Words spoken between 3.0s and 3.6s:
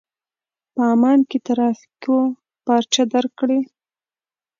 درکړې.